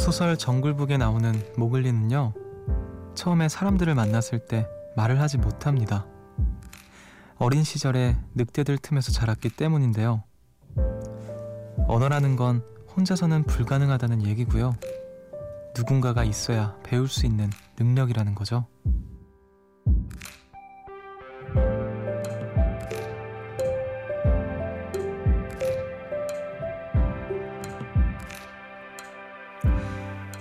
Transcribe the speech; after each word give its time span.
소설 0.00 0.38
정글북에 0.38 0.96
나오는 0.96 1.30
모글리는요, 1.58 2.32
처음에 3.14 3.50
사람들을 3.50 3.94
만났을 3.94 4.38
때 4.38 4.66
말을 4.96 5.20
하지 5.20 5.36
못합니다. 5.36 6.06
어린 7.36 7.62
시절에 7.62 8.16
늑대들 8.34 8.78
틈에서 8.78 9.12
자랐기 9.12 9.50
때문인데요. 9.50 10.22
언어라는 11.86 12.36
건 12.36 12.64
혼자서는 12.96 13.44
불가능하다는 13.44 14.24
얘기고요. 14.26 14.74
누군가가 15.76 16.24
있어야 16.24 16.74
배울 16.82 17.06
수 17.06 17.26
있는 17.26 17.50
능력이라는 17.78 18.34
거죠. 18.34 18.66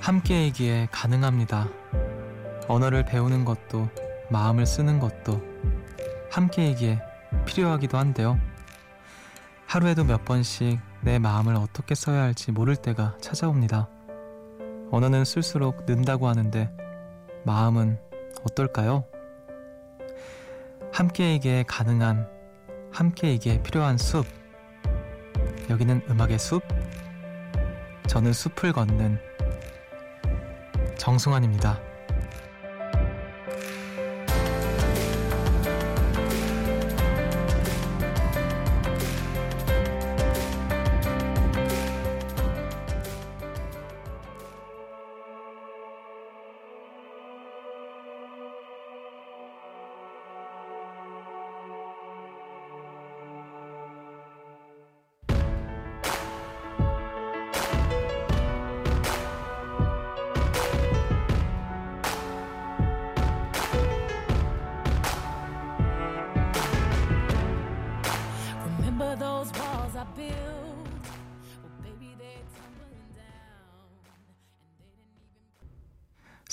함께이기에 0.09 0.88
가능합니다. 0.90 1.70
언어를 2.68 3.05
배우는 3.05 3.45
것도 3.45 3.90
마음을 4.32 4.66
쓰는 4.66 4.99
것도 4.99 5.40
함께이기에 6.32 6.99
필요하기도 7.46 7.96
한데요. 7.96 8.40
하루에도 9.68 10.04
몇 10.04 10.26
번씩 10.26 10.80
내 11.02 11.20
마음을 11.20 11.55
어떻게 11.55 11.93
써야 11.93 12.24
할지 12.24 12.52
모를 12.52 12.76
때가 12.76 13.18
찾아옵니다. 13.21 13.87
언어는 14.90 15.26
쓸수록 15.26 15.85
는다고 15.85 16.27
하는데 16.27 16.76
마음은 17.46 17.99
어떨까요? 18.49 19.05
함께이기에 20.91 21.65
가능한 21.68 22.27
함께이기에 22.91 23.62
필요한 23.62 23.99
숲 23.99 24.26
여기는 25.70 26.02
음악의 26.10 26.40
숲 26.40 26.63
저는 28.07 28.34
숲을 28.34 28.74
걷는 28.74 29.29
정승환입니다. 31.10 31.88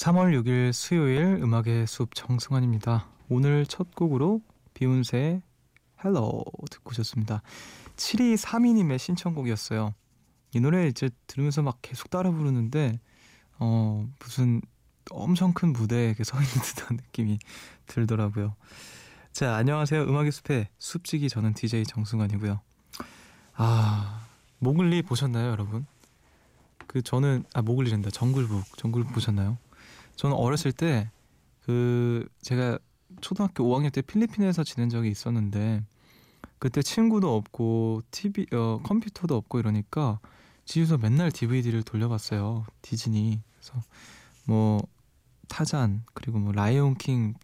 3월 0.07 0.41
6일 0.41 0.73
수요일 0.73 1.41
음악의 1.43 1.89
숲 1.89 2.15
정승환입니다. 2.15 3.09
오늘 3.29 3.67
첫 3.67 3.93
곡으로 3.97 4.41
비욘세의 4.75 5.43
Halo 6.05 6.45
듣고 6.71 6.91
오셨습니다. 6.91 7.43
7232님의 7.97 8.99
신청곡이었어요. 8.99 9.95
이 10.55 10.61
노래 10.61 10.87
이제 10.87 11.11
들으면서 11.27 11.63
막 11.63 11.79
계속 11.83 12.09
따라 12.09 12.31
부르는데 12.31 13.01
어 13.59 14.07
무슨 14.21 14.63
엄청 15.11 15.53
큰 15.53 15.73
무대에 15.73 16.15
서 16.23 16.37
있는 16.41 16.53
듯한 16.63 16.99
느낌이 16.99 17.41
들더라고요. 17.87 18.55
자 19.33 19.57
안녕하세요 19.57 20.05
음악의 20.05 20.31
숲의 20.31 20.69
숲지기 20.79 21.29
저는 21.29 21.55
DJ 21.55 21.83
정승환이고요. 21.83 22.61
아 23.55 24.25
모글리 24.61 25.03
보셨나요 25.03 25.51
여러분? 25.51 25.85
그 26.87 27.03
저는 27.03 27.43
아 27.55 27.63
모글리랜다 27.63 28.11
정글북 28.11 28.77
정글북 28.77 29.13
보셨나요? 29.13 29.59
저는 30.17 30.37
어렸을 30.37 30.73
때 30.73 31.11
그 31.67 32.29
제가 32.43 32.79
초등학교 33.21 33.65
5학년 33.65 33.93
때 33.93 34.01
필리핀에서 34.01 34.63
지낸 34.63 34.89
적이 34.89 35.11
있었는데 35.11 35.85
그때 36.61 36.81
친구도 36.81 37.35
없고 37.35 38.03
TV 38.13 38.47
어 38.53 38.81
컴퓨터도 38.85 39.35
없고 39.37 39.59
이러니까 39.59 40.21
집에서 40.65 40.97
맨날 40.97 41.33
DVD를 41.33 41.83
돌려봤어요. 41.83 42.65
디즈니. 42.83 43.41
그래서 43.55 43.83
뭐 44.45 44.81
타잔 45.49 46.05
그리고 46.15 46.39
뭐 46.39 46.53
라이온 46.53 46.95
킹 46.95 47.35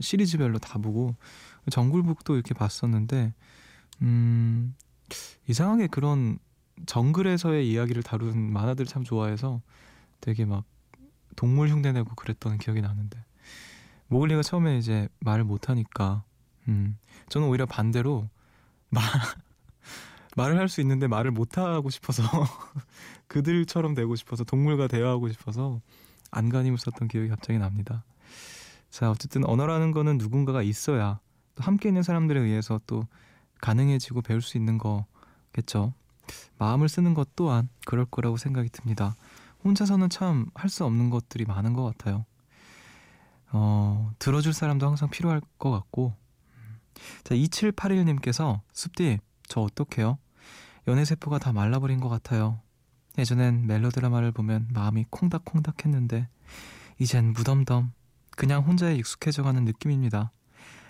시리즈별로 0.00 0.58
다 0.58 0.78
보고 0.78 1.14
정글북도 1.70 2.34
이렇게 2.34 2.52
봤었는데 2.52 3.32
음 4.02 4.74
이상하게 5.46 5.86
그런 5.86 6.40
정글에서의 6.86 7.70
이야기를 7.70 8.02
다룬 8.02 8.52
만화들을 8.52 8.86
참 8.86 9.04
좋아해서 9.04 9.62
되게 10.20 10.44
막 10.44 10.64
동물 11.38 11.68
흉내 11.68 11.92
내고 11.92 12.16
그랬던 12.16 12.58
기억이 12.58 12.80
나는데 12.80 13.16
모글리가 14.08 14.42
처음에 14.42 14.76
이제 14.76 15.08
말을 15.20 15.44
못하니까 15.44 16.24
음 16.66 16.98
저는 17.28 17.46
오히려 17.46 17.64
반대로 17.64 18.28
말 18.88 19.04
말을 20.36 20.58
할 20.58 20.68
수 20.68 20.80
있는데 20.80 21.06
말을 21.06 21.30
못하고 21.30 21.90
싶어서 21.90 22.24
그들처럼 23.28 23.94
되고 23.94 24.16
싶어서 24.16 24.42
동물과 24.42 24.88
대화하고 24.88 25.30
싶어서 25.30 25.80
안간힘을 26.32 26.76
썼던 26.76 27.06
기억이 27.06 27.28
갑자기 27.28 27.60
납니다. 27.60 28.02
자 28.90 29.08
어쨌든 29.08 29.44
언어라는 29.44 29.92
거는 29.92 30.18
누군가가 30.18 30.62
있어야 30.62 31.20
또 31.54 31.62
함께 31.62 31.88
있는 31.88 32.02
사람들에 32.02 32.40
의해서 32.40 32.80
또 32.88 33.06
가능해지고 33.60 34.22
배울 34.22 34.42
수 34.42 34.56
있는 34.56 34.76
거겠죠. 34.76 35.94
마음을 36.58 36.88
쓰는 36.88 37.14
것 37.14 37.28
또한 37.36 37.68
그럴 37.86 38.06
거라고 38.06 38.36
생각이 38.38 38.70
듭니다. 38.70 39.14
혼자서는 39.64 40.08
참 40.10 40.46
할 40.54 40.70
수 40.70 40.84
없는 40.84 41.10
것들이 41.10 41.44
많은 41.44 41.72
것 41.72 41.84
같아요. 41.84 42.24
어, 43.50 44.12
들어줄 44.18 44.52
사람도 44.52 44.86
항상 44.86 45.08
필요할 45.10 45.40
것 45.58 45.70
같고. 45.70 46.14
자, 47.24 47.34
2781님께서 47.34 48.60
숲디, 48.72 49.18
저 49.48 49.60
어떡해요? 49.60 50.18
연애세포가 50.86 51.38
다 51.38 51.52
말라버린 51.52 52.00
것 52.00 52.08
같아요. 52.08 52.60
예전엔 53.18 53.66
멜로드라마를 53.66 54.32
보면 54.32 54.68
마음이 54.72 55.06
콩닥콩닥 55.10 55.84
했는데, 55.84 56.28
이젠 56.98 57.32
무덤덤, 57.32 57.92
그냥 58.30 58.62
혼자에 58.62 58.94
익숙해져가는 58.96 59.64
느낌입니다. 59.64 60.32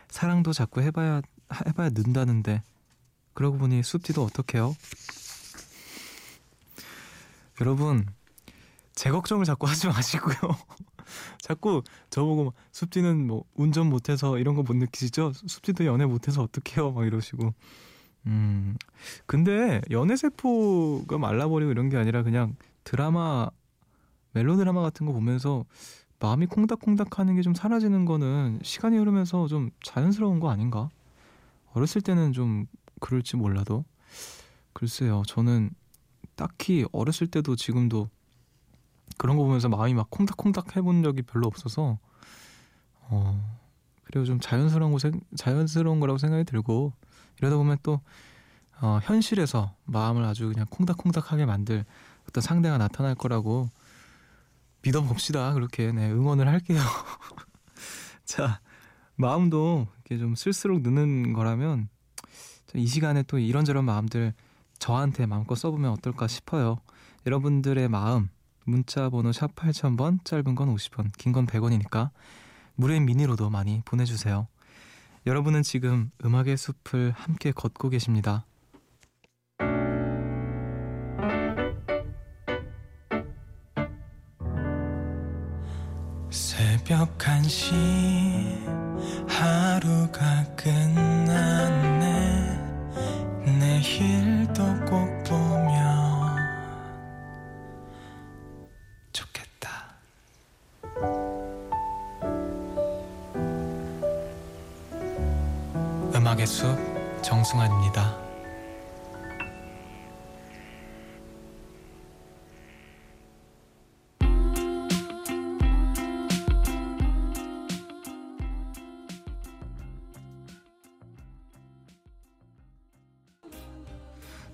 사랑도 0.09 0.53
자꾸 0.53 0.83
해봐야, 0.83 1.23
해봐야 1.67 1.91
는다는데, 1.91 2.63
그러고 3.35 3.59
보니 3.59 3.83
숲디도 3.83 4.25
어떡해요? 4.25 4.75
여러분, 7.61 8.07
제 8.99 9.11
걱정을 9.13 9.45
자꾸 9.45 9.69
하지 9.69 9.87
마시고요. 9.87 10.35
자꾸 11.41 11.83
저보고 12.11 12.53
숲지는 12.73 13.29
뭐 13.29 13.45
운전 13.55 13.89
못해서 13.89 14.39
이런 14.39 14.57
거 14.57 14.63
못 14.65 14.75
느끼시죠? 14.75 15.33
숲지도 15.35 15.87
연애 15.87 16.05
못해서 16.05 16.43
어떡해요? 16.43 16.91
막 16.91 17.07
이러시고. 17.07 17.55
음, 18.27 18.77
근데 19.27 19.81
연애 19.93 20.17
세포가 20.17 21.17
말라버리고 21.17 21.71
이런 21.71 21.89
게 21.91 21.97
아니라 21.97 22.25
그냥 22.25 22.57
드라마, 22.83 23.49
멜로드라마 24.33 24.83
같은 24.83 25.07
거 25.07 25.13
보면서 25.13 25.65
마음이 26.19 26.47
콩닥콩닥 26.47 27.21
하는 27.21 27.37
게 27.37 27.43
좀 27.43 27.55
사라지는 27.55 28.05
거는 28.05 28.59
시간이 28.65 28.99
흐르면서 28.99 29.47
좀 29.47 29.71
자연스러운 29.85 30.41
거 30.41 30.51
아닌가? 30.51 30.89
어렸을 31.73 32.01
때는 32.03 32.33
좀 32.33 32.67
그럴지 32.99 33.37
몰라도. 33.37 33.85
글쎄요, 34.73 35.23
저는 35.29 35.71
딱히 36.35 36.85
어렸을 36.91 37.29
때도 37.29 37.55
지금도 37.55 38.11
그런 39.17 39.37
거 39.37 39.45
보면서 39.45 39.69
마음이 39.69 39.95
막 39.95 40.11
콩닥콩닥 40.11 40.77
해본 40.77 41.03
적이 41.03 41.23
별로 41.23 41.47
없어서 41.47 41.99
어 43.03 43.59
그리고 44.05 44.25
좀 44.25 44.41
자연스러운 44.41 44.93
거 44.93 44.99
자연스러운 45.37 46.01
거라고 46.01 46.19
생각이 46.19 46.45
들고 46.45 46.93
이러다 47.41 47.57
보면 47.57 47.79
또 47.83 48.01
어, 48.81 49.01
현실에서 49.03 49.75
마음을 49.85 50.25
아주 50.25 50.49
그냥 50.49 50.67
콩닥콩닥하게 50.71 51.47
만들 51.47 51.85
어떤 52.29 52.43
상대가 52.43 52.79
나타날 52.79 53.15
거라고 53.15 53.71
믿어봅시다. 54.83 55.53
그렇게 55.55 55.91
네, 55.91 56.11
응원을 56.11 56.47
할게요. 56.47 56.79
자, 58.25 58.61
마음도 59.17 59.89
이렇게 59.95 60.19
좀 60.19 60.35
쓸수록 60.35 60.83
느는 60.83 61.33
거라면 61.33 61.89
이 62.75 62.87
시간에 62.87 63.23
또 63.25 63.39
이런저런 63.39 63.85
마음들 63.85 64.35
저한테 64.79 65.27
마음껏 65.27 65.57
써보면 65.57 65.91
어떨까 65.93 66.29
싶어요. 66.29 66.79
여러분들의 67.27 67.89
마음 67.89 68.29
문자 68.69 69.09
번호 69.09 69.33
샵 69.33 69.55
8000번 69.55 70.23
짧은 70.25 70.55
건 70.55 70.75
50원 70.75 71.11
긴 71.17 71.33
건 71.33 71.47
100원이니까 71.47 72.11
무료 72.75 73.01
미니로도 73.01 73.49
많이 73.49 73.81
보내주세요. 73.85 74.47
여러분은 75.27 75.63
지금 75.63 76.11
음악의 76.25 76.57
숲을 76.59 77.13
함께 77.17 77.51
걷고 77.51 77.89
계십니다. 77.89 78.45
새벽 86.31 87.17
1시 87.19 87.73
하루가 89.29 90.28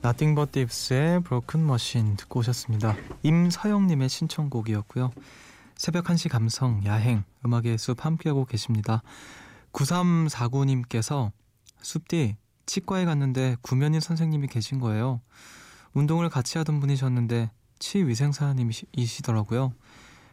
Nothing 0.04 0.34
But 0.34 0.56
Thieves의 0.56 1.22
Broken 1.22 1.66
Machine 1.66 2.14
듣고 2.16 2.40
오셨습니다. 2.40 2.94
임서영님의 3.22 4.10
신청곡이었고요. 4.10 5.10
새벽 5.76 6.04
1시 6.04 6.28
감성 6.28 6.84
야행 6.84 7.24
음악의 7.42 7.78
숲 7.78 8.04
함께하고 8.04 8.44
계십니다. 8.44 9.02
9349님께서 9.72 11.32
숲디 11.80 12.36
치과에 12.66 13.06
갔는데 13.06 13.56
구면인 13.62 14.00
선생님이 14.00 14.48
계신 14.48 14.78
거예요. 14.78 15.22
운동을 15.94 16.28
같이 16.28 16.58
하던 16.58 16.80
분이셨는데 16.80 17.50
치위생사님이시더라고요. 17.78 19.72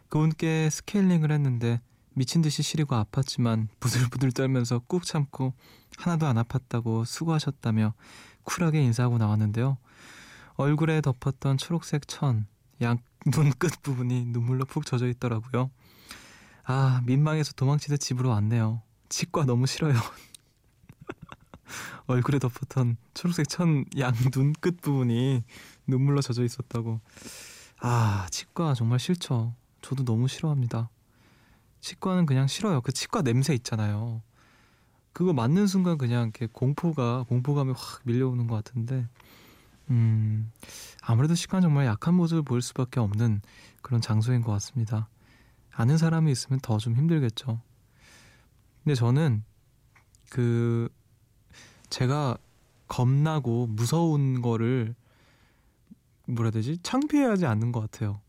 그분께 0.10 0.70
스케일링을 0.70 1.32
했는데 1.32 1.80
미친 2.14 2.42
듯이 2.42 2.62
시리고 2.62 2.96
아팠지만 2.96 3.70
부들부들 3.80 4.34
떨면서 4.34 4.80
꾹 4.80 5.06
참고 5.06 5.54
하나도 5.98 6.28
안 6.28 6.36
아팠다고 6.36 7.06
수고하셨다며 7.06 7.94
쿨하게 8.44 8.82
인사하고 8.84 9.18
나왔는데요. 9.18 9.78
얼굴에 10.56 11.02
덮었던 11.02 11.58
초록색 11.58 12.08
천, 12.08 12.48
양눈 12.82 13.52
끝 13.58 13.82
부분이 13.82 14.26
눈물로 14.26 14.66
푹 14.66 14.86
젖어 14.86 15.08
있더라고요. 15.08 15.72
아, 16.64 17.02
민망해서 17.06 17.54
도망치듯 17.54 18.00
집으로 18.00 18.30
왔네요. 18.30 18.82
치과 19.10 19.46
너무 19.46 19.66
싫어요. 19.68 19.94
얼굴에 22.08 22.40
덮었던 22.40 22.98
초록색 23.14 23.50
천 23.50 23.86
양 23.98 24.14
눈 24.32 24.54
끝 24.62 24.82
부분이 24.82 25.44
눈물로 25.88 26.22
젖어 26.22 26.44
있었다고. 26.44 27.00
아, 27.80 28.28
치과 28.32 28.74
정말 28.74 29.00
싫죠. 29.00 29.56
저도 29.82 30.04
너무 30.06 30.28
싫어합니다. 30.28 30.90
치과는 31.80 32.28
그냥 32.28 32.46
싫어요. 32.48 32.82
그 32.82 32.92
치과 32.92 33.22
냄새 33.24 33.54
있잖아요. 33.56 34.22
그거 35.14 35.34
맞는 35.34 35.68
순간 35.68 35.98
그냥 35.98 36.24
이렇게 36.24 36.48
공포가 36.48 37.24
공포감이 37.28 37.74
확 37.76 38.02
밀려오는 38.04 38.48
것 38.48 38.56
같은데 38.56 39.08
음 39.90 40.52
아무래도 41.02 41.36
시간 41.36 41.62
정말 41.62 41.86
약한 41.86 42.14
모습을 42.14 42.44
보일 42.44 42.62
수밖에 42.62 43.00
없는 43.00 43.42
그런 43.82 44.00
장소인 44.02 44.42
것 44.42 44.52
같습니다. 44.54 45.10
아는 45.72 45.98
사람이 45.98 46.32
있으면 46.32 46.60
더 46.62 46.78
좀 46.78 46.96
힘들겠죠. 46.96 47.62
근데 48.84 48.96
저는 48.96 49.44
그 50.30 50.90
제가 51.90 52.38
겁나고 52.88 53.68
무서운 53.68 54.42
거를 54.42 54.96
뭐라 56.28 56.48
해야 56.48 56.52
되지 56.52 56.78
창피해하지 56.84 57.46
않는 57.46 57.72
것 57.72 57.82
같아요. 57.82 58.22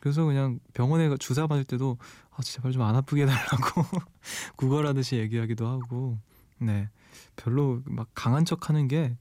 그래서 0.00 0.24
그냥 0.24 0.58
병원에 0.74 1.14
주사 1.18 1.46
맞을 1.46 1.64
때도 1.64 1.98
아, 2.40 2.42
제발 2.42 2.72
좀 2.72 2.82
안 2.82 2.96
아프게 2.96 3.22
해달라고 3.22 3.84
구걸하듯이 4.56 5.16
얘기하기도 5.16 5.66
하고 5.68 6.18
네 6.58 6.88
별로 7.36 7.82
막 7.84 8.08
강한 8.14 8.44
척하는 8.44 8.88
게 8.88 9.16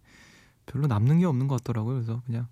별로 0.66 0.88
남는 0.88 1.20
게 1.20 1.26
없는 1.26 1.48
것 1.48 1.58
같더라고요. 1.58 1.96
그래서 1.96 2.22
그냥 2.26 2.48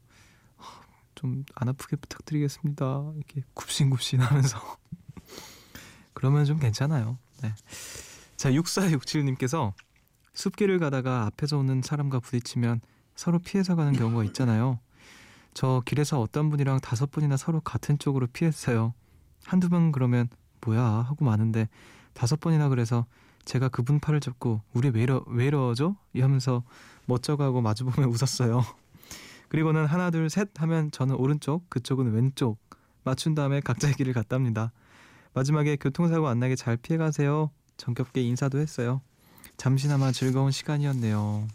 아, 0.57 0.81
좀안 1.15 1.69
아프게 1.69 1.95
부탁드리겠습니다. 1.95 3.13
이렇게 3.15 3.43
굽신굽신 3.53 4.19
하면서 4.19 4.59
그러면 6.13 6.45
좀 6.45 6.59
괜찮아요. 6.59 7.17
네. 7.41 7.53
자 8.35 8.51
6467님께서 8.51 9.73
숲길을 10.33 10.79
가다가 10.79 11.25
앞에서 11.27 11.57
오는 11.57 11.81
사람과 11.81 12.19
부딪히면 12.19 12.81
서로 13.15 13.39
피해서 13.39 13.75
가는 13.75 13.93
경우가 13.93 14.23
있잖아요. 14.25 14.79
저 15.53 15.81
길에서 15.85 16.19
어떤 16.19 16.49
분이랑 16.49 16.81
다섯 16.81 17.09
분이나 17.09 17.37
서로 17.37 17.61
같은 17.61 17.97
쪽으로 17.97 18.27
피했어요. 18.27 18.93
한두 19.45 19.69
번 19.69 19.91
그러면 19.91 20.29
뭐야 20.67 20.81
하고 20.81 21.23
마는데 21.23 21.69
다섯 22.13 22.39
번이나 22.39 22.67
그래서 22.69 23.05
제가 23.45 23.69
그분 23.69 23.99
팔을 23.99 24.19
잡고 24.19 24.61
우리 24.73 24.89
왜, 24.89 25.03
이러, 25.03 25.23
왜 25.27 25.45
이러죠? 25.47 25.95
이러면서 26.13 26.63
멋져가고 27.05 27.61
마주보며 27.61 28.07
웃었어요. 28.11 28.65
그리고는 29.47 29.85
하나 29.85 30.11
둘 30.11 30.29
셋 30.29 30.49
하면 30.55 30.91
저는 30.91 31.15
오른쪽 31.15 31.69
그쪽은 31.69 32.11
왼쪽 32.11 32.57
맞춘 33.03 33.33
다음에 33.33 33.61
각자의 33.61 33.93
길을 33.93 34.11
갔답니다. 34.13 34.73
마지막에 35.33 35.77
교통사고 35.77 36.27
안 36.27 36.39
나게 36.39 36.55
잘 36.57 36.75
피해가세요. 36.75 37.49
정겹게 37.77 38.21
인사도 38.21 38.59
했어요. 38.59 39.01
잠시나마 39.55 40.11
즐거운 40.11 40.51
시간이었네요. 40.51 41.47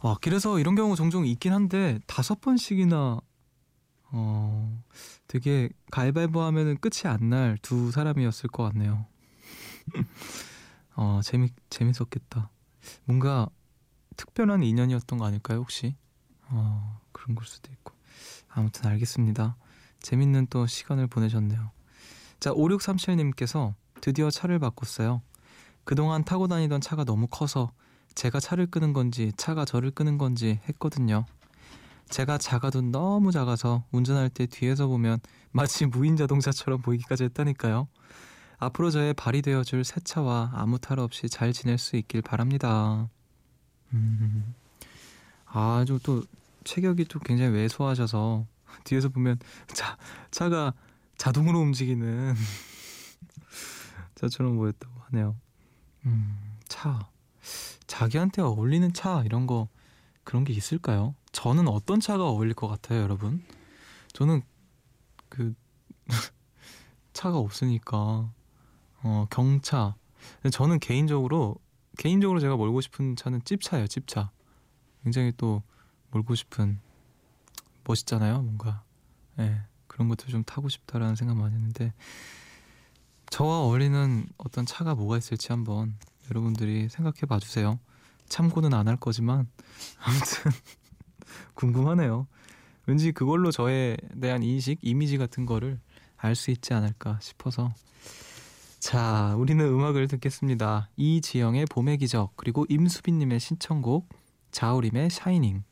아, 0.00 0.16
길에서 0.20 0.58
이런 0.58 0.74
경우 0.74 0.94
종종 0.96 1.24
있긴 1.26 1.52
한데 1.52 1.98
다섯 2.06 2.40
번씩이나 2.42 3.20
어 4.10 4.82
되게 5.32 5.70
가위바위보 5.90 6.42
하면은 6.42 6.76
끝이 6.78 7.02
안 7.10 7.30
날 7.30 7.56
두 7.62 7.90
사람이었을 7.90 8.50
것 8.50 8.64
같네요. 8.64 9.06
어 10.96 11.20
재미 11.24 11.48
재밌었겠다. 11.70 12.50
뭔가 13.04 13.48
특별한 14.16 14.62
인연이었던 14.62 15.18
거 15.18 15.24
아닐까요 15.24 15.58
혹시? 15.60 15.96
어 16.48 17.00
그런 17.12 17.34
걸 17.34 17.46
수도 17.46 17.72
있고 17.72 17.94
아무튼 18.48 18.90
알겠습니다. 18.90 19.56
재밌는 20.00 20.48
또 20.50 20.66
시간을 20.66 21.06
보내셨네요. 21.06 21.70
자 22.40 22.52
5637님께서 22.52 23.74
드디어 24.00 24.30
차를 24.30 24.58
바꿨어요. 24.58 25.22
그동안 25.84 26.24
타고 26.24 26.48
다니던 26.48 26.80
차가 26.80 27.04
너무 27.04 27.26
커서 27.26 27.72
제가 28.14 28.40
차를 28.40 28.66
끄는 28.66 28.92
건지 28.92 29.32
차가 29.36 29.64
저를 29.64 29.90
끄는 29.92 30.18
건지 30.18 30.60
했거든요. 30.68 31.24
제가 32.12 32.36
작아도 32.36 32.82
너무 32.82 33.32
작아서 33.32 33.86
운전할 33.90 34.28
때 34.28 34.44
뒤에서 34.44 34.86
보면 34.86 35.18
마치 35.50 35.86
무인 35.86 36.14
자동차처럼 36.16 36.82
보이기까지 36.82 37.24
했다니까요. 37.24 37.88
앞으로 38.58 38.90
저의 38.90 39.14
발이 39.14 39.40
되어줄 39.40 39.82
새 39.82 39.98
차와 40.00 40.52
아무 40.54 40.78
탈 40.78 40.98
없이 40.98 41.30
잘 41.30 41.54
지낼 41.54 41.78
수 41.78 41.96
있길 41.96 42.20
바랍니다. 42.20 43.08
음. 43.94 44.54
아주 45.46 45.98
또 46.02 46.22
체격이 46.64 47.06
또 47.06 47.18
굉장히 47.18 47.50
왜소하셔서 47.52 48.46
뒤에서 48.84 49.08
보면 49.08 49.38
차, 49.72 49.96
차가 50.30 50.74
자동으로 51.16 51.58
움직이는 51.60 52.34
차처럼 54.16 54.56
보였다고 54.56 55.00
하네요. 55.06 55.34
음, 56.04 56.58
차. 56.68 57.08
자기한테 57.86 58.42
어울리는 58.42 58.92
차 58.92 59.22
이런 59.24 59.46
거 59.46 59.68
그런 60.24 60.44
게 60.44 60.52
있을까요? 60.52 61.14
저는 61.32 61.68
어떤 61.68 62.00
차가 62.00 62.28
어울릴 62.28 62.54
것 62.54 62.68
같아요, 62.68 63.00
여러분? 63.02 63.42
저는 64.12 64.42
그 65.28 65.54
차가 67.12 67.38
없으니까 67.38 68.30
어, 69.02 69.26
경차. 69.30 69.96
저는 70.52 70.78
개인적으로 70.78 71.56
개인적으로 71.98 72.40
제가 72.40 72.56
몰고 72.56 72.80
싶은 72.80 73.16
차는 73.16 73.44
찝차예요, 73.44 73.86
찝차. 73.86 74.30
굉장히 75.02 75.32
또 75.36 75.62
몰고 76.10 76.34
싶은 76.34 76.78
멋있잖아요, 77.84 78.42
뭔가. 78.42 78.82
예. 79.38 79.42
네, 79.42 79.60
그런 79.86 80.08
것도 80.08 80.26
좀 80.28 80.44
타고 80.44 80.68
싶다라는 80.68 81.16
생각 81.16 81.36
많이 81.36 81.54
했는데 81.54 81.92
저와 83.30 83.60
어울리는 83.60 84.26
어떤 84.36 84.66
차가 84.66 84.94
뭐가 84.94 85.16
있을지 85.18 85.48
한번 85.48 85.96
여러분들이 86.30 86.88
생각해 86.88 87.22
봐 87.28 87.38
주세요. 87.38 87.78
참고는 88.28 88.72
안 88.74 88.88
할 88.88 88.96
거지만 88.96 89.48
아무튼 90.00 90.52
궁금하네요. 91.54 92.26
왠지 92.86 93.12
그걸로 93.12 93.50
저에 93.50 93.96
대한 94.20 94.42
인식, 94.42 94.78
이미지 94.82 95.18
같은 95.18 95.46
거를 95.46 95.78
알 96.16 96.34
수 96.34 96.50
있지 96.50 96.72
않을까 96.72 97.18
싶어서 97.20 97.74
자, 98.78 99.34
우리는 99.36 99.64
음악을 99.64 100.08
듣겠습니다. 100.08 100.88
이지영의 100.96 101.66
봄의 101.66 101.98
기적 101.98 102.32
그리고 102.36 102.66
임수빈님의 102.68 103.38
신청곡 103.38 104.08
자우림의 104.50 105.10
샤이닝 105.10 105.62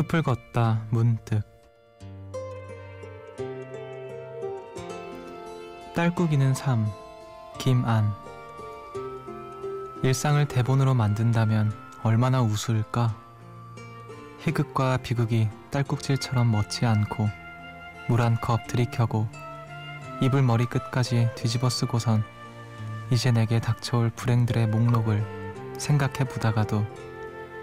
숲을 0.00 0.22
걷다 0.22 0.86
문득. 0.88 1.42
딸꾹이는 5.94 6.54
삶 6.54 6.86
김안. 7.58 8.10
일상을 10.02 10.42
대본으로 10.48 10.94
만든다면 10.94 11.72
얼마나 12.02 12.40
우스울까? 12.40 13.14
희극과 14.38 14.96
비극이 14.98 15.50
딸꾹질처럼 15.70 16.50
멋지 16.50 16.86
않고 16.86 17.28
물 18.08 18.22
한 18.22 18.40
컵 18.40 18.66
들이켜고 18.68 19.28
이불 20.22 20.40
머리끝까지 20.42 21.30
뒤집어 21.36 21.68
쓰고선 21.68 22.24
이제 23.10 23.30
내게 23.32 23.60
닥쳐올 23.60 24.10
불행들의 24.16 24.68
목록을 24.68 25.74
생각해 25.78 26.24
보다가도 26.24 26.86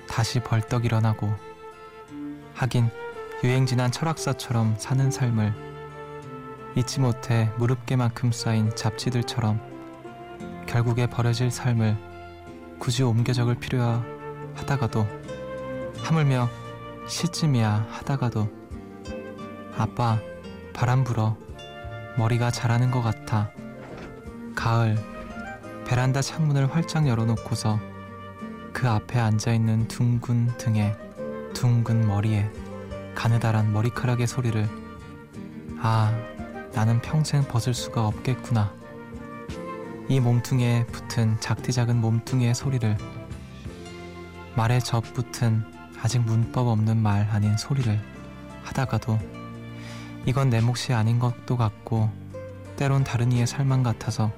다시 0.07 0.39
벌떡 0.39 0.85
일어나고 0.85 1.46
하긴 2.57 2.89
유행진한 3.43 3.91
철학사처럼 3.91 4.77
사는 4.79 5.11
삶을 5.11 5.53
잊지 6.75 6.99
못해 6.99 7.51
무릎개만큼 7.57 8.31
쌓인 8.31 8.75
잡지들처럼 8.75 9.61
결국에 10.65 11.05
버려질 11.05 11.51
삶을 11.51 11.95
굳이 12.79 13.03
옮겨 13.03 13.31
적을 13.31 13.55
필요야 13.59 14.03
하다가도 14.55 15.05
하물며 15.99 16.49
시쯤이야 17.07 17.89
하다가도 17.91 18.49
아빠 19.77 20.19
바람 20.73 21.03
불어 21.03 21.37
머리가 22.17 22.49
자라는 22.49 22.89
것 22.89 23.03
같아 23.03 23.51
가을 24.55 24.97
베란다 25.85 26.21
창문을 26.21 26.73
활짝 26.73 27.07
열어놓고서 27.07 27.79
그 28.73 28.89
앞에 28.89 29.19
앉아있는 29.19 29.87
둥근 29.87 30.57
등에 30.57 30.95
둥근 31.57 32.07
머리에 32.07 32.47
가느다란 33.15 33.73
머리카락의 33.73 34.27
소리를 34.27 34.69
아 35.79 36.15
나는 36.73 37.01
평생 37.01 37.43
벗을 37.45 37.73
수가 37.73 38.05
없겠구나. 38.05 38.71
이 40.07 40.19
몸뚱이에 40.19 40.85
붙은 40.85 41.39
작디 41.39 41.71
작은 41.71 41.99
몸뚱이의 41.99 42.53
소리를 42.53 42.95
말에 44.55 44.77
접붙은 44.77 45.63
아직 45.99 46.19
문법 46.19 46.67
없는 46.67 46.95
말 46.95 47.27
아닌 47.31 47.57
소리를 47.57 47.99
하다가도 48.61 49.17
이건 50.27 50.51
내 50.51 50.61
몫이 50.61 50.93
아닌 50.93 51.17
것도 51.17 51.57
같고 51.57 52.11
때론 52.75 53.03
다른 53.03 53.31
이의 53.31 53.47
삶만 53.47 53.81
같아서 53.81 54.31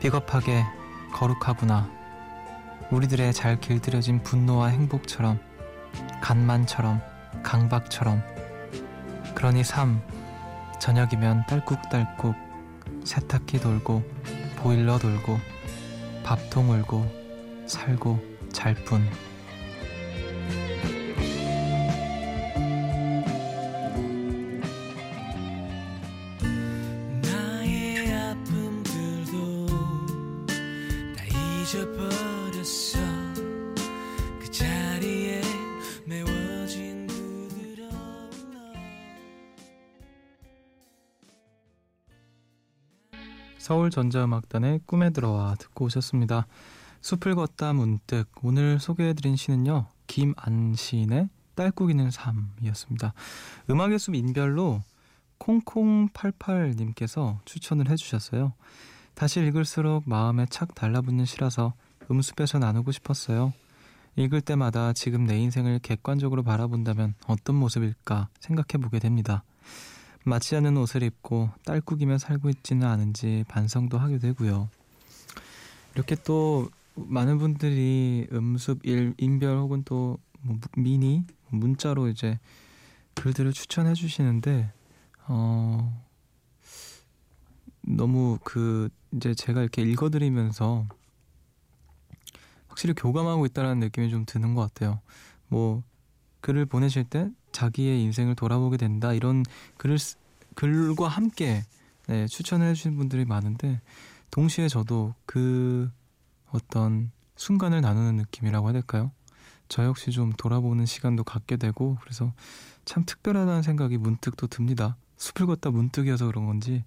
비겁하게 0.00 0.64
거룩하구나. 1.12 1.90
우리들의 2.90 3.34
잘 3.34 3.60
길들여진 3.60 4.22
분노와 4.22 4.68
행복처럼 4.68 5.38
간만처럼 6.24 7.02
강박처럼. 7.42 8.22
그러니 9.34 9.62
삶 9.62 10.00
저녁이면 10.80 11.44
딸꾹딸꾹 11.46 12.32
세탁기 13.04 13.60
돌고 13.60 14.02
보일러 14.56 14.98
돌고 14.98 15.38
밥통 16.24 16.70
울고 16.70 17.66
살고 17.66 18.18
잘 18.52 18.74
뿐 18.86 19.06
서울전자음악단의 43.64 44.80
꿈에 44.84 45.08
들어와 45.08 45.54
듣고 45.54 45.86
오셨습니다. 45.86 46.46
숲을 47.00 47.34
걷다 47.34 47.72
문득 47.72 48.26
오늘 48.42 48.78
소개해드린 48.78 49.36
시는요. 49.36 49.86
김안 50.06 50.74
시인의 50.74 51.30
딸꾹이는 51.54 52.10
삶이었습니다. 52.10 53.14
음악의 53.70 53.98
숲 53.98 54.16
인별로 54.16 54.82
콩콩88님께서 55.38 57.38
추천을 57.46 57.88
해주셨어요. 57.88 58.52
다시 59.14 59.40
읽을수록 59.40 60.02
마음에 60.06 60.44
착 60.50 60.74
달라붙는 60.74 61.24
시라서 61.24 61.72
음숲에서 62.10 62.58
나누고 62.58 62.92
싶었어요. 62.92 63.54
읽을 64.16 64.42
때마다 64.42 64.92
지금 64.92 65.24
내 65.24 65.38
인생을 65.38 65.78
객관적으로 65.78 66.42
바라본다면 66.42 67.14
어떤 67.26 67.56
모습일까 67.56 68.28
생각해 68.40 68.82
보게 68.82 68.98
됩니다. 68.98 69.42
맞지 70.24 70.56
않는 70.56 70.76
옷을 70.76 71.02
입고 71.02 71.50
딸꾹이며 71.64 72.18
살고 72.18 72.48
있지는 72.50 72.86
않은지 72.86 73.44
반성도 73.48 73.98
하게 73.98 74.18
되고요. 74.18 74.68
이렇게 75.94 76.16
또 76.24 76.70
많은 76.94 77.38
분들이 77.38 78.26
음습 78.32 78.84
일, 78.84 79.14
인별 79.18 79.58
혹은 79.58 79.82
또 79.84 80.18
뭐 80.44 80.58
미니 80.76 81.24
문자로 81.48 82.08
이제 82.08 82.38
글들을 83.14 83.52
추천해 83.52 83.94
주시는데 83.94 84.70
어 85.26 86.04
너무 87.80 88.38
그 88.44 88.90
이제 89.12 89.34
제가 89.34 89.62
이렇게 89.62 89.82
읽어드리면서 89.82 90.86
확실히 92.68 92.94
교감하고 92.94 93.46
있다는 93.46 93.78
느낌이 93.78 94.10
좀 94.10 94.24
드는 94.26 94.54
것 94.54 94.62
같아요. 94.62 95.00
뭐 95.48 95.82
글을 96.40 96.66
보내실 96.66 97.04
때 97.04 97.30
자기의 97.54 98.02
인생을 98.02 98.34
돌아보게 98.34 98.76
된다 98.76 99.14
이런 99.14 99.44
글을 99.78 99.96
글과 100.54 101.08
함께 101.08 101.64
네, 102.06 102.26
추천해 102.26 102.74
주신 102.74 102.96
분들이 102.98 103.24
많은데 103.24 103.80
동시에 104.30 104.68
저도 104.68 105.14
그 105.24 105.90
어떤 106.50 107.10
순간을 107.36 107.80
나누는 107.80 108.16
느낌이라고 108.16 108.66
해야 108.66 108.72
될까요? 108.74 109.10
저 109.68 109.84
역시 109.84 110.10
좀 110.10 110.32
돌아보는 110.32 110.84
시간도 110.84 111.24
갖게 111.24 111.56
되고 111.56 111.96
그래서 112.02 112.32
참 112.84 113.04
특별하다는 113.06 113.62
생각이 113.62 113.96
문득 113.96 114.36
또 114.36 114.46
듭니다. 114.46 114.96
숲을 115.16 115.46
걷다 115.46 115.70
문득이어서 115.70 116.26
그런 116.26 116.46
건지 116.46 116.84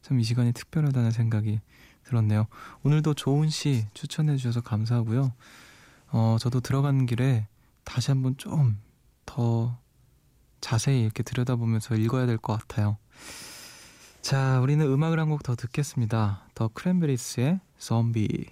참 0.00 0.18
이 0.18 0.24
시간이 0.24 0.52
특별하다는 0.52 1.10
생각이 1.10 1.60
들었네요. 2.04 2.46
오늘도 2.82 3.14
좋은 3.14 3.48
시 3.50 3.86
추천해 3.94 4.36
주셔서 4.36 4.60
감사하고요. 4.62 5.32
어, 6.12 6.36
저도 6.40 6.60
들어가는 6.60 7.04
길에 7.06 7.46
다시 7.84 8.10
한번 8.10 8.36
좀 8.38 8.78
더 9.26 9.76
자세히 10.64 11.02
이렇게 11.02 11.22
들여다보면서 11.22 11.94
읽어야 11.96 12.24
될 12.26 12.38
것 12.38 12.54
같아요. 12.58 12.96
자, 14.22 14.60
우리는 14.60 14.84
음악을 14.86 15.18
한 15.20 15.28
곡 15.28 15.42
더 15.42 15.54
듣겠습니다. 15.54 16.44
더 16.54 16.68
크랜베리스의 16.72 17.60
좀비. 17.78 18.46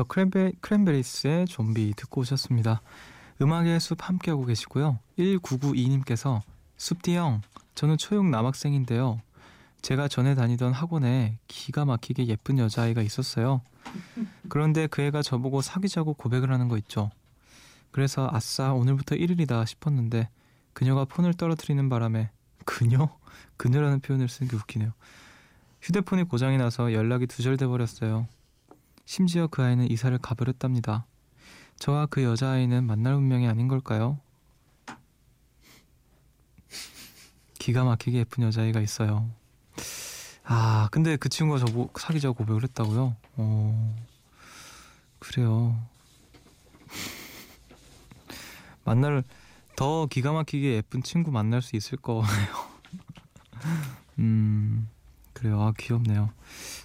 더 0.00 0.04
크랜베, 0.04 0.52
크랜베리스의 0.62 1.44
좀비 1.44 1.92
듣고 1.94 2.22
오셨습니다. 2.22 2.80
음악의 3.42 3.80
숲 3.80 3.98
함께하고 4.08 4.46
계시고요. 4.46 4.98
1992님께서 5.18 6.40
숲디 6.78 7.16
형, 7.16 7.42
저는 7.74 7.98
초육 7.98 8.24
남학생인데요. 8.24 9.20
제가 9.82 10.08
전에 10.08 10.34
다니던 10.34 10.72
학원에 10.72 11.38
기가 11.48 11.84
막히게 11.84 12.28
예쁜 12.28 12.58
여자아이가 12.58 13.02
있었어요. 13.02 13.60
그런데 14.48 14.86
그 14.86 15.02
애가 15.02 15.20
저보고 15.20 15.60
사귀자고 15.60 16.14
고백을 16.14 16.50
하는 16.50 16.68
거 16.68 16.78
있죠. 16.78 17.10
그래서 17.90 18.26
아싸 18.32 18.72
오늘부터 18.72 19.16
1일이다 19.16 19.66
싶었는데 19.66 20.30
그녀가 20.72 21.04
폰을 21.04 21.34
떨어뜨리는 21.34 21.86
바람에 21.90 22.30
그녀? 22.64 23.14
그녀라는 23.58 24.00
표현을 24.00 24.30
쓰는 24.30 24.50
게 24.50 24.56
웃기네요. 24.56 24.94
휴대폰이 25.82 26.22
고장이 26.24 26.56
나서 26.56 26.94
연락이 26.94 27.26
두절돼 27.26 27.66
버렸어요. 27.66 28.26
심지어 29.10 29.48
그 29.48 29.60
아이는 29.60 29.90
이사를 29.90 30.16
가버렸답니다. 30.18 31.04
저와 31.80 32.06
그 32.06 32.22
여자아이는 32.22 32.84
만날 32.84 33.14
운명이 33.14 33.48
아닌 33.48 33.66
걸까요? 33.66 34.20
기가 37.58 37.82
막히게 37.82 38.18
예쁜 38.18 38.44
여자아이가 38.44 38.80
있어요. 38.80 39.28
아, 40.44 40.88
근데 40.92 41.16
그 41.16 41.28
친구가 41.28 41.58
저보 41.58 41.90
사귀자고 41.98 42.34
고백을 42.34 42.62
했다고요? 42.62 43.16
어, 43.34 43.96
그래요. 45.18 45.76
만날, 48.84 49.24
더 49.74 50.06
기가 50.06 50.30
막히게 50.30 50.74
예쁜 50.74 51.02
친구 51.02 51.32
만날 51.32 51.62
수 51.62 51.74
있을 51.74 51.98
거예요. 51.98 52.22
음, 54.20 54.88
그래요. 55.32 55.60
아, 55.60 55.72
귀엽네요. 55.76 56.30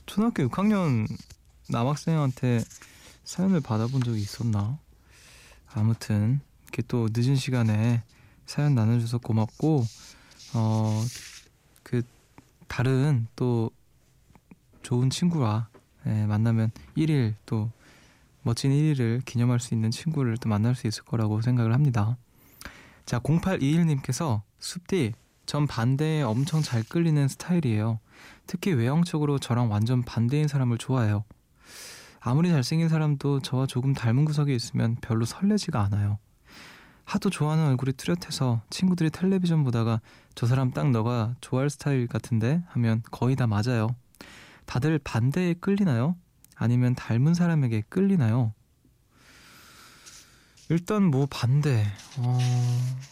초등학교 0.07 0.41
6학년 0.49 1.05
남학생한테 1.69 2.63
사연을 3.23 3.61
받아본 3.61 4.03
적이 4.03 4.21
있었나? 4.21 4.77
아무튼 5.73 6.39
이렇게 6.63 6.81
또 6.87 7.07
늦은 7.11 7.35
시간에 7.35 8.03
사연 8.45 8.75
나눠줘서 8.75 9.17
고맙고 9.17 9.85
어 10.53 11.05
그 11.85 12.01
다른 12.67 13.27
또 13.35 13.69
좋은 14.81 15.11
친구와 15.11 15.69
예, 16.07 16.25
만나면 16.25 16.71
1일 16.97 17.35
또 17.45 17.71
멋진 18.41 18.71
1일을 18.71 19.23
기념할 19.23 19.59
수 19.59 19.73
있는 19.75 19.91
친구를 19.91 20.37
또 20.37 20.49
만날 20.49 20.75
수 20.75 20.87
있을 20.87 21.03
거라고 21.03 21.41
생각을 21.41 21.73
합니다. 21.73 22.17
자 23.05 23.19
0821님께서 23.19 24.41
숲디 24.59 25.13
전 25.45 25.67
반대에 25.67 26.23
엄청 26.23 26.63
잘 26.63 26.81
끌리는 26.83 27.27
스타일이에요. 27.27 27.99
특히 28.47 28.73
외형적으로 28.73 29.37
저랑 29.37 29.71
완전 29.71 30.01
반대인 30.01 30.47
사람을 30.47 30.79
좋아해요. 30.79 31.23
아무리 32.19 32.49
잘생긴 32.49 32.89
사람도 32.89 33.41
저와 33.41 33.67
조금 33.67 33.93
닮은 33.93 34.25
구석이 34.25 34.55
있으면 34.55 34.95
별로 35.01 35.25
설레지가 35.25 35.81
않아요. 35.81 36.17
하도 37.05 37.29
좋아하는 37.29 37.67
얼굴이 37.67 37.93
뚜렷해서 37.93 38.61
친구들이 38.69 39.11
텔레비전 39.11 39.63
보다가 39.63 40.01
저 40.33 40.47
사람 40.47 40.71
딱 40.71 40.89
너가 40.89 41.35
좋아할 41.39 41.69
스타일 41.69 42.07
같은데 42.07 42.63
하면 42.69 43.03
거의 43.11 43.35
다 43.35 43.45
맞아요. 43.45 43.95
다들 44.65 44.99
반대에 44.99 45.53
끌리나요? 45.53 46.15
아니면 46.55 46.95
닮은 46.95 47.35
사람에게 47.35 47.83
끌리나요? 47.89 48.53
일단 50.69 51.03
뭐 51.03 51.27
반대. 51.29 51.85
어... 52.17 52.39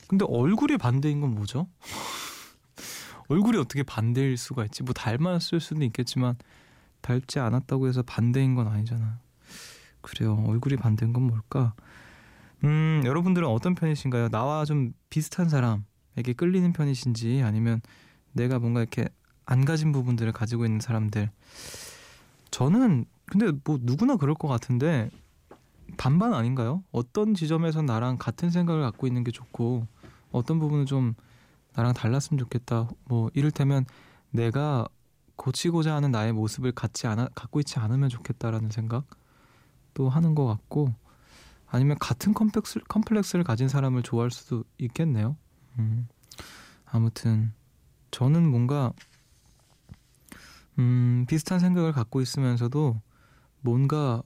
근데 0.07 0.25
얼굴이 0.27 0.77
반대인 0.77 1.21
건 1.21 1.35
뭐죠? 1.35 1.67
얼굴이 3.29 3.57
어떻게 3.57 3.83
반대일 3.83 4.37
수가 4.37 4.65
있지? 4.65 4.81
뭐 4.81 4.93
닮았을 4.93 5.59
수도 5.59 5.83
있겠지만 5.83 6.35
닮지 7.03 7.39
않았다고 7.39 7.87
해서 7.87 8.01
반대인 8.01 8.55
건 8.55 8.67
아니잖아. 8.67 9.19
그래요. 10.01 10.43
얼굴이 10.47 10.77
반대인 10.77 11.13
건 11.13 11.23
뭘까? 11.23 11.75
음, 12.63 13.03
여러분들은 13.05 13.47
어떤 13.47 13.75
편이신가요? 13.75 14.29
나와 14.29 14.65
좀 14.65 14.93
비슷한 15.09 15.49
사람에게 15.49 16.33
끌리는 16.35 16.73
편이신지 16.73 17.43
아니면 17.43 17.81
내가 18.31 18.57
뭔가 18.57 18.79
이렇게 18.79 19.07
안 19.45 19.65
가진 19.65 19.91
부분들을 19.91 20.31
가지고 20.31 20.65
있는 20.65 20.79
사람들. 20.79 21.29
저는 22.49 23.05
근데 23.25 23.51
뭐 23.63 23.77
누구나 23.81 24.15
그럴 24.15 24.33
것 24.35 24.47
같은데 24.47 25.09
반반 25.97 26.33
아닌가요? 26.33 26.83
어떤 26.91 27.33
지점에서 27.33 27.81
나랑 27.81 28.17
같은 28.17 28.49
생각을 28.49 28.81
갖고 28.81 29.07
있는 29.07 29.23
게 29.23 29.31
좋고 29.31 29.87
어떤 30.31 30.59
부분은 30.59 30.85
좀 30.85 31.13
나랑 31.75 31.93
달랐으면 31.93 32.39
좋겠다. 32.39 32.89
뭐 33.05 33.29
이를테면 33.33 33.85
내가 34.31 34.87
고치고자 35.35 35.95
하는 35.95 36.11
나의 36.11 36.33
모습을 36.33 36.71
갖지 36.71 37.07
않아 37.07 37.29
갖고 37.35 37.59
있지 37.59 37.79
않으면 37.79 38.09
좋겠다라는 38.09 38.69
생각 38.69 39.05
또 39.93 40.09
하는 40.09 40.35
것 40.35 40.45
같고 40.45 40.93
아니면 41.67 41.97
같은 41.99 42.33
컴플렉스, 42.33 42.81
컴플렉스를 42.87 43.43
가진 43.43 43.67
사람을 43.67 44.03
좋아할 44.03 44.29
수도 44.29 44.63
있겠네요. 44.77 45.35
음. 45.79 46.07
아무튼 46.85 47.51
저는 48.11 48.47
뭔가 48.47 48.93
음, 50.77 51.25
비슷한 51.27 51.59
생각을 51.59 51.91
갖고 51.91 52.21
있으면서도 52.21 53.01
뭔가 53.61 54.21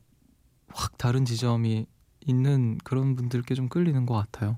확 0.70 0.98
다른 0.98 1.24
지점이 1.24 1.86
있는 2.26 2.78
그런 2.84 3.16
분들께 3.16 3.56
좀 3.56 3.70
끌리는 3.70 4.06
것 4.06 4.14
같아요. 4.14 4.58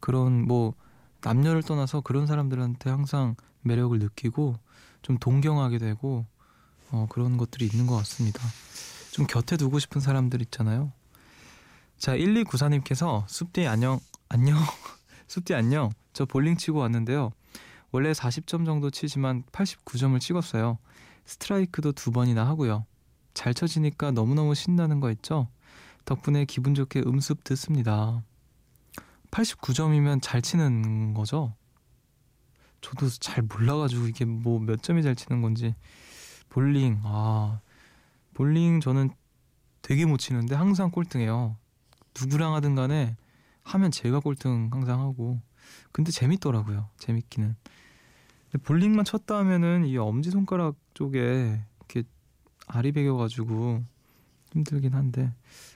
그런 0.00 0.46
뭐 0.46 0.74
남녀를 1.22 1.62
떠나서 1.62 2.00
그런 2.02 2.26
사람들한테 2.26 2.90
항상 2.90 3.34
매력을 3.62 3.98
느끼고 3.98 4.56
좀 5.02 5.18
동경하게 5.18 5.78
되고 5.78 6.26
어, 6.90 7.06
그런 7.08 7.36
것들이 7.36 7.66
있는 7.66 7.86
것 7.86 7.96
같습니다. 7.96 8.40
좀 9.12 9.26
곁에 9.26 9.56
두고 9.56 9.78
싶은 9.78 10.00
사람들 10.00 10.42
있잖아요. 10.42 10.92
자, 11.98 12.16
1294님께서 12.16 13.24
숲디 13.28 13.66
안녕, 13.66 14.00
안녕, 14.28 14.56
숲디 15.28 15.54
안녕. 15.54 15.90
저 16.12 16.24
볼링 16.24 16.56
치고 16.56 16.78
왔는데요. 16.78 17.32
원래 17.92 18.12
40점 18.12 18.64
정도 18.64 18.90
치지만 18.90 19.42
89점을 19.52 20.18
찍었어요. 20.20 20.78
스트라이크도 21.24 21.92
두 21.92 22.10
번이나 22.10 22.46
하고요. 22.46 22.86
잘 23.34 23.54
쳐지니까 23.54 24.10
너무너무 24.12 24.54
신나는 24.54 25.00
거 25.00 25.10
있죠? 25.12 25.48
덕분에 26.04 26.44
기분 26.44 26.74
좋게 26.74 27.02
음습 27.06 27.44
듣습니다. 27.44 28.22
89점이면 29.30 30.20
잘 30.22 30.42
치는 30.42 31.14
거죠? 31.14 31.54
저도 32.80 33.08
잘 33.08 33.42
몰라가지고 33.42 34.06
이게 34.08 34.24
뭐 34.24 34.58
몇 34.58 34.82
점이 34.82 35.02
잘 35.02 35.14
치는 35.14 35.42
건지 35.42 35.74
볼링 36.48 37.00
아 37.04 37.60
볼링 38.34 38.80
저는 38.80 39.10
되게 39.82 40.06
못 40.06 40.18
치는데 40.18 40.54
항상 40.54 40.90
꼴등해요. 40.90 41.56
누구랑 42.20 42.54
하든 42.54 42.74
간에 42.74 43.16
하면 43.62 43.90
제가 43.90 44.20
꼴등 44.20 44.68
항상 44.72 45.00
하고 45.00 45.40
근데 45.92 46.10
재밌더라고요. 46.10 46.88
재밌기는. 46.98 47.56
볼링만 48.64 49.04
쳤다 49.04 49.36
하면은 49.38 49.84
이 49.84 49.96
엄지 49.96 50.30
손가락 50.30 50.74
쪽에 50.94 51.60
이렇게 51.78 52.02
알이 52.66 52.92
베겨가지고 52.92 53.84
힘들긴 54.52 54.94
한데 54.94 55.32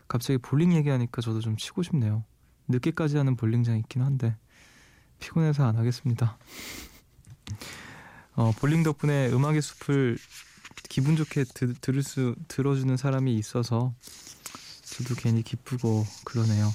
갑자기 0.08 0.38
볼링 0.38 0.72
얘기하니까 0.72 1.22
저도 1.22 1.40
좀 1.40 1.56
치고 1.56 1.82
싶네요. 1.82 2.24
늦게까지 2.68 3.16
하는 3.16 3.36
볼링장 3.36 3.78
있긴 3.78 4.02
한데 4.02 4.36
피곤해서 5.20 5.64
안 5.66 5.76
하겠습니다. 5.76 6.36
어, 8.37 8.52
볼링 8.59 8.83
덕분에 8.83 9.30
음악의 9.30 9.62
숲을 9.62 10.18
기분 10.88 11.16
좋게 11.16 11.44
드, 11.54 11.74
들을 11.74 12.02
수 12.02 12.35
들어주는 12.48 12.96
사람이 12.96 13.35
있어서 13.37 13.92
저도 14.83 15.14
괜히 15.16 15.42
기쁘고 15.42 16.04
그러네요. 16.24 16.70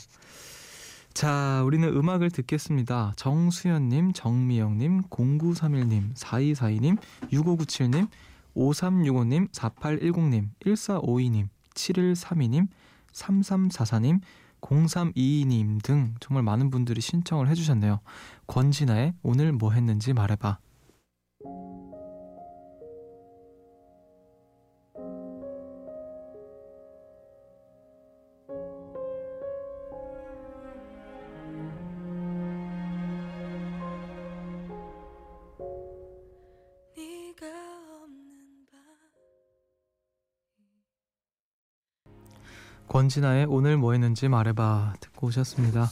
자, 1.13 1.63
우리는 1.65 1.87
음악을 1.87 2.31
듣겠습니다. 2.31 3.13
정수연님, 3.17 4.13
정미영님, 4.13 5.03
0931님, 5.09 6.15
4242님, 6.15 6.97
6597님, 7.31 8.07
5365님, 8.55 9.51
4810님, 9.51 10.49
1452님, 10.63 11.47
7132님, 11.73 12.67
3344님, 13.13 14.21
0322님 14.61 15.81
등 15.83 16.15
정말 16.19 16.43
많은 16.43 16.69
분들이 16.69 17.01
신청을 17.01 17.47
해주셨네요. 17.49 17.99
권진아의 18.47 19.13
오늘 19.23 19.51
뭐 19.51 19.71
했는지 19.71 20.13
말해봐. 20.13 20.57
권진아의 42.99 43.45
오늘 43.47 43.77
뭐 43.77 43.93
했는지 43.93 44.27
말해봐 44.27 44.95
듣고 44.99 45.27
오셨습니다. 45.27 45.89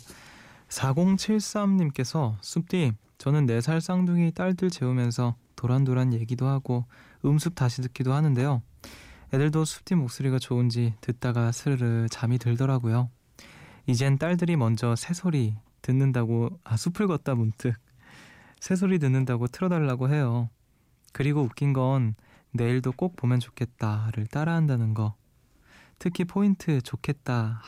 4073님께서 0.67 2.35
숲디 2.41 2.91
저는 3.17 3.45
4살 3.45 3.79
쌍둥이 3.79 4.33
딸들 4.33 4.69
재우면서 4.69 5.37
도란도란 5.55 6.13
얘기도 6.13 6.47
하고 6.47 6.83
음습 7.23 7.55
다시 7.55 7.81
듣기도 7.81 8.11
하는데요. 8.11 8.61
애들도 9.33 9.63
숲디 9.63 9.95
목소리가 9.95 10.37
좋은지 10.37 10.95
듣다가 10.99 11.53
스르르 11.53 12.07
잠이 12.09 12.39
들더라고요. 12.39 13.09
이젠 13.85 14.17
딸들이 14.17 14.57
먼저 14.57 14.93
새소리 14.97 15.55
듣는다고 15.81 16.59
아 16.65 16.75
숲을 16.75 17.07
걷다 17.07 17.35
문득 17.35 17.73
새소리 18.59 18.99
듣는다고 18.99 19.47
틀어달라고 19.47 20.09
해요. 20.09 20.49
그리고 21.13 21.39
웃긴 21.39 21.71
건 21.71 22.15
내일도 22.51 22.91
꼭 22.91 23.15
보면 23.15 23.39
좋겠다를 23.39 24.27
따라한다는 24.27 24.93
거. 24.93 25.15
특히 25.99 26.25
포인트 26.25 26.81
좋겠다, 26.81 27.61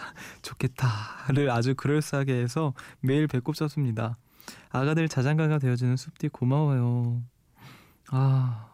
좋겠다를 0.42 1.50
아주 1.50 1.74
그럴싸하게 1.74 2.34
해서 2.34 2.74
매일 3.00 3.26
배꼽 3.26 3.54
쳤습니다. 3.54 4.16
아가들 4.70 5.08
자장가가 5.08 5.58
되어주는 5.58 5.96
숲디 5.96 6.28
고마워요. 6.28 7.22
아, 8.10 8.68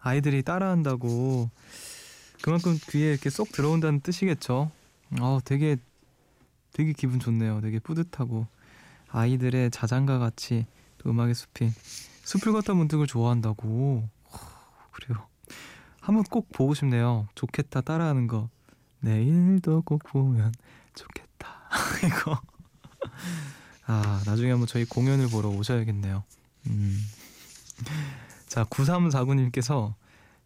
아이들이 0.00 0.42
따라한다고 0.42 1.50
그만큼 2.42 2.76
귀에 2.90 3.10
이렇게 3.10 3.30
쏙 3.30 3.52
들어온다는 3.52 4.00
뜻이겠죠. 4.00 4.70
아, 5.20 5.40
되게 5.44 5.76
되게 6.72 6.92
기분 6.92 7.20
좋네요. 7.20 7.60
되게 7.60 7.78
뿌듯하고 7.78 8.46
아이들의 9.08 9.70
자장가 9.70 10.18
같이 10.18 10.66
또 10.98 11.10
음악의 11.10 11.34
숲이 11.34 11.70
숲을 12.24 12.52
걷다 12.52 12.74
문득을 12.74 13.06
좋아한다고. 13.06 14.08
그래요. 14.90 15.31
한번 16.02 16.24
꼭 16.24 16.48
보고 16.52 16.74
싶네요. 16.74 17.28
좋겠다 17.36 17.80
따라하는 17.80 18.26
거. 18.26 18.50
내일도 19.00 19.82
꼭 19.82 20.02
보면 20.02 20.52
좋겠다. 20.94 21.48
이거. 22.04 22.40
아, 23.86 24.20
나중에 24.26 24.50
한번 24.50 24.66
저희 24.66 24.84
공연을 24.84 25.28
보러 25.28 25.48
오셔야겠네요. 25.48 26.24
음. 26.66 26.98
자, 28.48 28.64
9349님께서 28.64 29.94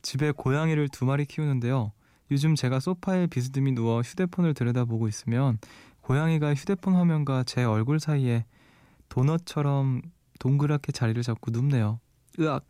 집에 0.03 0.31
고양이를 0.31 0.91
두 0.91 1.07
마리 1.07 1.25
키우는데요. 1.25 1.93
요즘 2.31 2.55
제가 2.55 2.79
소파에 2.79 3.27
비스듬히 3.27 3.73
누워 3.73 4.03
휴대폰을 4.03 4.53
들여다보고 4.53 5.09
있으면 5.09 5.59
고양이가 6.03 6.55
휴대폰 6.55 6.95
화면과 6.95 7.45
제 7.45 7.65
얼굴 7.65 7.99
사이에 7.99 8.45
도넛처럼 9.09 10.03
동그랗게 10.39 10.93
자리를 10.93 11.23
잡고 11.23 11.51
눕네요. 11.51 11.99
으악! 12.41 12.67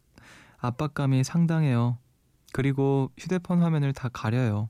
압박감이 0.59 1.25
상당해요. 1.25 1.99
그리고 2.53 3.11
휴대폰 3.19 3.63
화면을 3.63 3.93
다 3.93 4.09
가려요. 4.09 4.69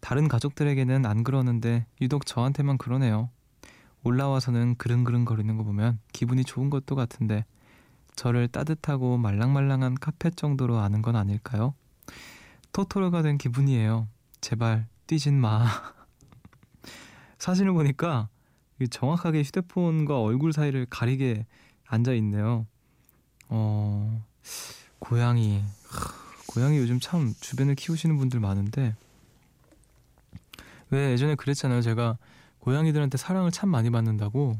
다른 0.00 0.28
가족들에게는 0.28 1.06
안 1.06 1.24
그러는데 1.24 1.86
유독 2.00 2.26
저한테만 2.26 2.78
그러네요. 2.78 3.30
올라와서는 4.04 4.76
그릉그릉 4.76 5.24
거리는 5.24 5.56
거 5.56 5.64
보면 5.64 5.98
기분이 6.12 6.44
좋은 6.44 6.70
것도 6.70 6.94
같은데 6.94 7.44
저를 8.14 8.48
따뜻하고 8.48 9.16
말랑말랑한 9.16 9.94
카펫 9.94 10.36
정도로 10.36 10.78
아는 10.78 11.02
건 11.02 11.16
아닐까요? 11.16 11.74
토토로가 12.72 13.22
된 13.22 13.38
기분이에요. 13.38 14.08
제발 14.40 14.86
뛰진 15.06 15.40
마. 15.40 15.66
사진을 17.38 17.72
보니까 17.72 18.28
정확하게 18.90 19.42
휴대폰과 19.42 20.20
얼굴 20.20 20.52
사이를 20.52 20.86
가리게 20.88 21.46
앉아 21.86 22.12
있네요. 22.14 22.66
어, 23.48 24.24
고양이. 24.98 25.64
고양이 26.48 26.78
요즘 26.78 26.98
참 26.98 27.34
주변에 27.40 27.74
키우시는 27.74 28.16
분들 28.16 28.40
많은데 28.40 28.94
왜 30.90 31.12
예전에 31.12 31.34
그랬잖아요. 31.34 31.82
제가 31.82 32.16
고양이들한테 32.60 33.18
사랑을 33.18 33.50
참 33.50 33.68
많이 33.68 33.90
받는다고 33.90 34.58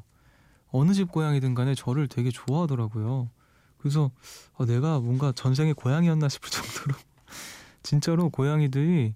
어느 0.70 0.92
집 0.92 1.11
고양이든 1.11 1.55
간에 1.55 1.74
저를 1.74 2.07
되게 2.07 2.31
좋아하더라고요. 2.31 3.31
그래서 3.79 4.11
어, 4.55 4.66
내가 4.66 5.01
뭔가 5.01 5.33
전생에 5.33 5.72
고양이였나 5.72 6.29
싶을 6.29 6.51
정도로 6.51 6.98
진짜로 7.83 8.29
고양이들이 8.29 9.14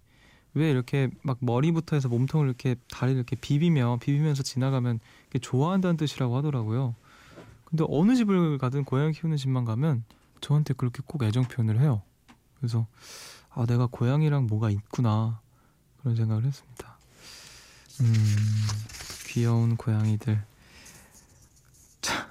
왜 0.55 0.71
이렇게 0.71 1.11
막 1.23 1.39
머리부터 1.41 1.97
해서 1.97 2.09
몸통을 2.09 2.47
이렇게 2.47 2.77
다리를 2.91 3.19
이렇게 3.19 3.37
비비며 3.37 3.99
비비면서 4.01 4.43
지나가면 4.43 5.01
좋아한다는 5.41 5.97
뜻이라고 5.99 6.37
하더라고요. 6.37 6.95
근데 7.65 7.85
어느 7.89 8.15
집을 8.17 8.59
가든 8.59 8.85
고양이 8.85 9.13
키우는 9.13 9.37
집만 9.37 9.65
가면 9.65 10.05
저한테 10.41 10.75
그렇게 10.75 11.03
꼭 11.07 11.23
애정 11.23 11.45
표현을 11.45 11.81
해요. 11.81 12.03
그래서 12.63 12.87
아 13.51 13.67
내가 13.67 13.89
고양이랑 13.91 14.47
뭐가 14.47 14.71
있구나 14.71 15.41
그런 16.01 16.15
생각을 16.15 16.45
했습니다. 16.45 16.97
음 18.01 18.15
귀여운 19.27 19.77
고양이들. 19.77 20.45
자, 22.01 22.29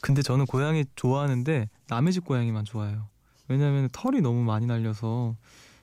근데 0.00 0.22
저는 0.22 0.46
고양이 0.46 0.86
좋아하는데 0.96 1.68
남의 1.88 2.14
집 2.14 2.24
고양이만 2.24 2.64
좋아해요. 2.64 3.08
왜냐하면 3.48 3.90
털이 3.92 4.22
너무 4.22 4.42
많이 4.42 4.64
날려서 4.64 5.36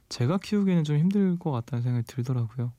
제가 0.09 0.39
키우기에는 0.39 0.83
좀 0.83 0.97
힘들 0.97 1.37
것 1.37 1.51
같다는 1.51 1.83
생각이 1.83 2.07
들더라고요. 2.07 2.73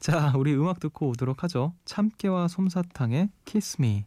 자, 0.00 0.34
우리 0.36 0.54
음악 0.54 0.80
듣고 0.80 1.08
오도록 1.08 1.42
하죠. 1.44 1.72
참깨와 1.86 2.48
솜사탕의 2.48 3.30
Me. 3.80 4.04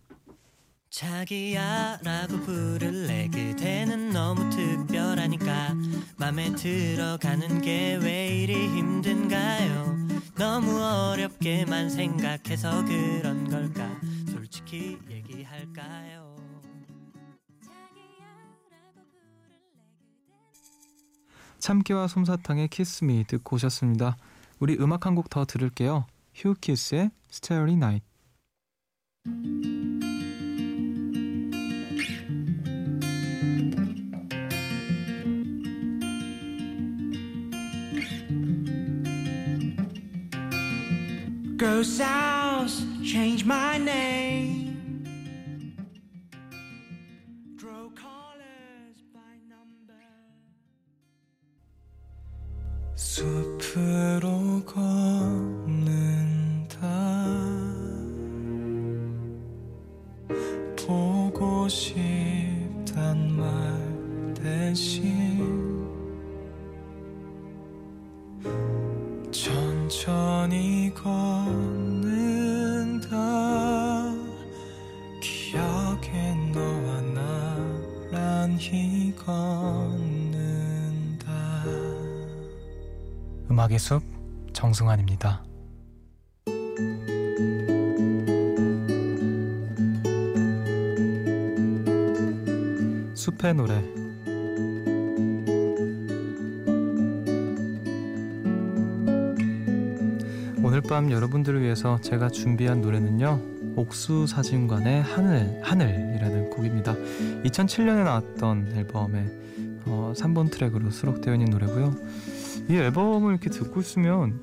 자기야 0.92 2.00
라고 2.04 2.38
부를래 2.42 3.30
그대는 3.30 4.10
너무 4.10 4.50
특별하니까 4.50 5.74
맘에 6.18 6.54
들어가는 6.54 7.62
게 7.62 7.98
왜 8.02 8.44
이리 8.44 8.54
힘든가요 8.68 9.96
너무 10.38 10.78
어렵게만 10.84 11.90
생각해서 11.90 12.84
그런 12.84 13.50
걸까 13.50 13.90
솔직히 14.30 14.98
얘기할까요 15.10 16.36
참깨와 21.60 22.08
솜사탕의 22.08 22.68
키스미 22.70 23.26
듣고 23.28 23.56
오셨습니다. 23.56 24.18
우리 24.60 24.76
음악 24.80 25.06
한 25.06 25.14
곡 25.16 25.30
더 25.30 25.46
들을게요. 25.46 26.06
휴키스의 26.34 27.12
Starry 27.32 27.74
Night. 27.74 28.04
Go 41.62 41.84
south, 41.84 42.74
change 43.04 43.46
my 43.46 43.78
name. 43.78 44.61
음악의 83.52 83.80
숲 83.80 84.02
정승환입니다. 84.54 85.44
숲의 93.14 93.54
노래 93.56 93.74
오늘 100.64 100.80
밤 100.80 101.12
여러분들을 101.12 101.62
위해서 101.62 102.00
제가 102.00 102.30
준비한 102.30 102.80
노래는요. 102.80 103.42
옥수 103.76 104.28
사진관의 104.28 105.04
하늘 105.04 105.60
하늘이라는 105.62 106.52
곡입니다. 106.52 106.96
2007년에 107.44 108.06
나왔던 108.06 108.72
앨범의 108.78 109.42
어, 109.88 110.14
3번 110.16 110.50
트랙으로 110.52 110.90
수록되어 110.90 111.34
있는 111.34 111.50
노래고요. 111.50 111.96
이 112.70 112.76
앨범을 112.76 113.32
이렇게 113.32 113.50
듣고 113.50 113.80
있으면 113.82 114.40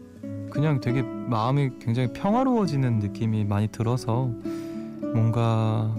그냥 0.50 0.80
되게 0.80 1.02
마음이 1.02 1.78
굉장히 1.80 2.12
평화로워지는 2.12 2.98
느낌이 2.98 3.44
많이 3.44 3.68
들어서 3.68 4.30
뭔가 5.00 5.94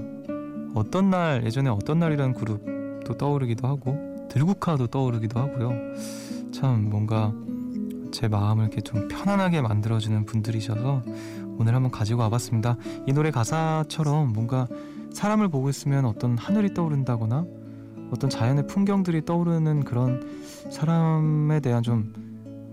어떤 0.75 1.10
날 1.10 1.43
예전에 1.45 1.69
어떤 1.69 1.99
날이라는 1.99 2.34
그룹도 2.34 3.17
떠오르기도 3.17 3.67
하고 3.67 4.27
들국화도 4.29 4.88
떠오르기도 4.88 5.39
하고요. 5.39 5.73
참 6.51 6.89
뭔가 6.89 7.34
제 8.12 8.27
마음을 8.27 8.65
이렇게 8.65 8.82
좀 8.82 9.08
편안하게 9.08 9.62
만들어주는 9.62 10.25
분들이셔서 10.25 11.03
오늘 11.58 11.75
한번 11.75 11.91
가지고 11.91 12.21
와봤습니다. 12.21 12.77
이 13.08 13.13
노래 13.13 13.32
가사처럼 13.32 14.34
뭔가 14.34 14.67
사람을 15.13 15.49
보고 15.49 15.69
있으면 15.69 16.05
어떤 16.05 16.38
하늘이 16.38 16.73
떠오른다거나 16.73 17.45
어떤 18.12 18.30
자연의 18.30 18.67
풍경들이 18.67 19.26
떠오르는 19.26 19.84
그런 19.84 20.22
사람에 20.72 21.60
대한 21.60 21.84
좀 21.84 22.13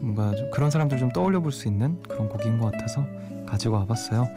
뭔가 0.00 0.34
좀 0.34 0.50
그런 0.50 0.70
사람들 0.70 0.98
좀 0.98 1.10
떠올려 1.10 1.40
볼 1.40 1.52
수 1.52 1.68
있는 1.68 2.02
그런 2.02 2.28
곡인 2.28 2.58
것 2.58 2.70
같아서 2.72 3.06
가지고 3.46 3.76
와봤어요. 3.76 4.28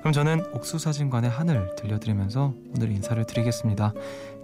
그럼 0.00 0.12
저는 0.12 0.44
옥수사진관의 0.54 1.30
하늘 1.30 1.74
들려드리면서 1.76 2.54
오늘 2.76 2.90
인사를 2.92 3.24
드리겠습니다. 3.24 3.92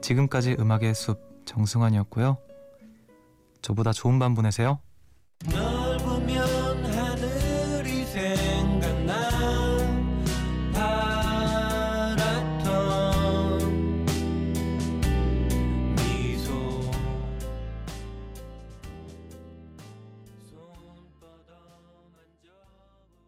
지금까지 0.00 0.57
음악의 0.59 0.94
숲 0.94 1.44
정승환이었고요. 1.44 2.38
저보다 3.62 3.92
좋은 3.92 4.18
밤 4.18 4.35
보내세요. 4.35 4.79